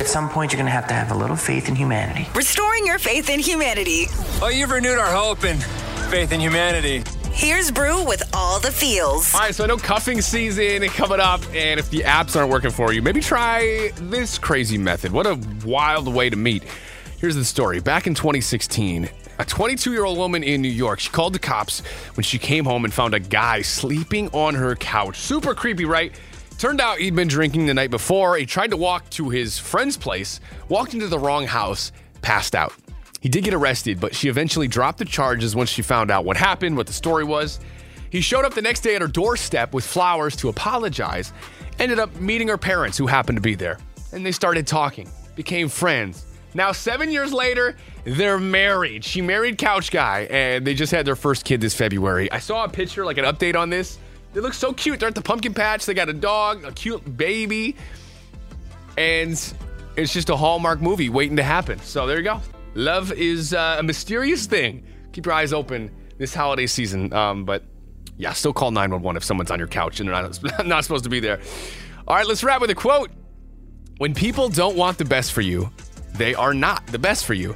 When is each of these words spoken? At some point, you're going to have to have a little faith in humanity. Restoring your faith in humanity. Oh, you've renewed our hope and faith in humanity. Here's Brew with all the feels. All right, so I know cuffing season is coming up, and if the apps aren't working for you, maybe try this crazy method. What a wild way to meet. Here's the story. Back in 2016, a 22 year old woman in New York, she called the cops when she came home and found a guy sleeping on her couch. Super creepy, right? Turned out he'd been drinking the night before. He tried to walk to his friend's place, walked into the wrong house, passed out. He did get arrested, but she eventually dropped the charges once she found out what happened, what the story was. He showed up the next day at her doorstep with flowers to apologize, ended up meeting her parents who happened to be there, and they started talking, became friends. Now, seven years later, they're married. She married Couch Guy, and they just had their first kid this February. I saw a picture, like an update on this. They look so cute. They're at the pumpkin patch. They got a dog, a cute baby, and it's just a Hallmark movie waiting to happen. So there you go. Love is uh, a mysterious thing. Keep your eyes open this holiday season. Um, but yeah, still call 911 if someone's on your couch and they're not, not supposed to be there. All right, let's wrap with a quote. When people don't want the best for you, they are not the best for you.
At 0.00 0.08
some 0.08 0.28
point, 0.28 0.52
you're 0.52 0.58
going 0.58 0.66
to 0.66 0.72
have 0.72 0.88
to 0.88 0.94
have 0.94 1.12
a 1.12 1.14
little 1.14 1.36
faith 1.36 1.68
in 1.68 1.74
humanity. 1.76 2.26
Restoring 2.34 2.86
your 2.86 2.98
faith 2.98 3.30
in 3.30 3.38
humanity. 3.38 4.06
Oh, 4.42 4.48
you've 4.48 4.70
renewed 4.70 4.98
our 4.98 5.12
hope 5.12 5.44
and 5.44 5.62
faith 6.10 6.32
in 6.32 6.40
humanity. 6.40 7.04
Here's 7.30 7.70
Brew 7.70 8.04
with 8.04 8.22
all 8.32 8.60
the 8.60 8.70
feels. 8.70 9.34
All 9.34 9.40
right, 9.40 9.54
so 9.54 9.64
I 9.64 9.66
know 9.66 9.76
cuffing 9.76 10.20
season 10.20 10.82
is 10.82 10.92
coming 10.92 11.20
up, 11.20 11.42
and 11.52 11.80
if 11.80 11.90
the 11.90 12.00
apps 12.00 12.36
aren't 12.36 12.50
working 12.50 12.70
for 12.70 12.92
you, 12.92 13.02
maybe 13.02 13.20
try 13.20 13.90
this 13.96 14.38
crazy 14.38 14.78
method. 14.78 15.12
What 15.12 15.26
a 15.26 15.38
wild 15.64 16.06
way 16.06 16.30
to 16.30 16.36
meet. 16.36 16.64
Here's 17.18 17.34
the 17.34 17.44
story. 17.44 17.80
Back 17.80 18.06
in 18.06 18.14
2016, 18.14 19.08
a 19.38 19.44
22 19.44 19.92
year 19.92 20.04
old 20.04 20.18
woman 20.18 20.44
in 20.44 20.62
New 20.62 20.68
York, 20.68 21.00
she 21.00 21.10
called 21.10 21.32
the 21.34 21.38
cops 21.38 21.80
when 22.14 22.22
she 22.22 22.38
came 22.38 22.64
home 22.64 22.84
and 22.84 22.94
found 22.94 23.14
a 23.14 23.20
guy 23.20 23.62
sleeping 23.62 24.28
on 24.32 24.54
her 24.54 24.76
couch. 24.76 25.18
Super 25.18 25.54
creepy, 25.54 25.84
right? 25.84 26.12
Turned 26.64 26.80
out 26.80 26.96
he'd 26.96 27.14
been 27.14 27.28
drinking 27.28 27.66
the 27.66 27.74
night 27.74 27.90
before. 27.90 28.38
He 28.38 28.46
tried 28.46 28.70
to 28.70 28.76
walk 28.78 29.10
to 29.10 29.28
his 29.28 29.58
friend's 29.58 29.98
place, 29.98 30.40
walked 30.70 30.94
into 30.94 31.08
the 31.08 31.18
wrong 31.18 31.46
house, 31.46 31.92
passed 32.22 32.54
out. 32.54 32.72
He 33.20 33.28
did 33.28 33.44
get 33.44 33.52
arrested, 33.52 34.00
but 34.00 34.14
she 34.14 34.30
eventually 34.30 34.66
dropped 34.66 34.96
the 34.96 35.04
charges 35.04 35.54
once 35.54 35.68
she 35.68 35.82
found 35.82 36.10
out 36.10 36.24
what 36.24 36.38
happened, 36.38 36.78
what 36.78 36.86
the 36.86 36.94
story 36.94 37.22
was. 37.22 37.60
He 38.08 38.22
showed 38.22 38.46
up 38.46 38.54
the 38.54 38.62
next 38.62 38.80
day 38.80 38.94
at 38.94 39.02
her 39.02 39.08
doorstep 39.08 39.74
with 39.74 39.84
flowers 39.84 40.34
to 40.36 40.48
apologize, 40.48 41.34
ended 41.78 41.98
up 41.98 42.18
meeting 42.18 42.48
her 42.48 42.56
parents 42.56 42.96
who 42.96 43.06
happened 43.06 43.36
to 43.36 43.42
be 43.42 43.54
there, 43.54 43.78
and 44.12 44.24
they 44.24 44.32
started 44.32 44.66
talking, 44.66 45.06
became 45.36 45.68
friends. 45.68 46.24
Now, 46.54 46.72
seven 46.72 47.10
years 47.10 47.30
later, 47.30 47.76
they're 48.04 48.38
married. 48.38 49.04
She 49.04 49.20
married 49.20 49.58
Couch 49.58 49.90
Guy, 49.90 50.26
and 50.30 50.66
they 50.66 50.72
just 50.72 50.92
had 50.92 51.04
their 51.04 51.14
first 51.14 51.44
kid 51.44 51.60
this 51.60 51.74
February. 51.74 52.32
I 52.32 52.38
saw 52.38 52.64
a 52.64 52.70
picture, 52.70 53.04
like 53.04 53.18
an 53.18 53.26
update 53.26 53.54
on 53.54 53.68
this. 53.68 53.98
They 54.34 54.40
look 54.40 54.52
so 54.52 54.72
cute. 54.72 55.00
They're 55.00 55.08
at 55.08 55.14
the 55.14 55.22
pumpkin 55.22 55.54
patch. 55.54 55.86
They 55.86 55.94
got 55.94 56.08
a 56.08 56.12
dog, 56.12 56.64
a 56.64 56.72
cute 56.72 57.16
baby, 57.16 57.76
and 58.98 59.30
it's 59.96 60.12
just 60.12 60.28
a 60.28 60.36
Hallmark 60.36 60.80
movie 60.80 61.08
waiting 61.08 61.36
to 61.36 61.44
happen. 61.44 61.78
So 61.80 62.06
there 62.06 62.18
you 62.18 62.24
go. 62.24 62.40
Love 62.74 63.12
is 63.12 63.54
uh, 63.54 63.76
a 63.78 63.82
mysterious 63.82 64.46
thing. 64.46 64.84
Keep 65.12 65.26
your 65.26 65.34
eyes 65.34 65.52
open 65.52 65.90
this 66.18 66.34
holiday 66.34 66.66
season. 66.66 67.12
Um, 67.12 67.44
but 67.44 67.62
yeah, 68.16 68.32
still 68.32 68.52
call 68.52 68.72
911 68.72 69.16
if 69.16 69.22
someone's 69.22 69.52
on 69.52 69.60
your 69.60 69.68
couch 69.68 70.00
and 70.00 70.08
they're 70.08 70.20
not, 70.20 70.66
not 70.66 70.84
supposed 70.84 71.04
to 71.04 71.10
be 71.10 71.20
there. 71.20 71.40
All 72.08 72.16
right, 72.16 72.26
let's 72.26 72.42
wrap 72.42 72.60
with 72.60 72.70
a 72.70 72.74
quote. 72.74 73.10
When 73.98 74.14
people 74.14 74.48
don't 74.48 74.76
want 74.76 74.98
the 74.98 75.04
best 75.04 75.32
for 75.32 75.40
you, 75.40 75.70
they 76.14 76.34
are 76.34 76.52
not 76.52 76.84
the 76.88 76.98
best 76.98 77.24
for 77.24 77.34
you. 77.34 77.54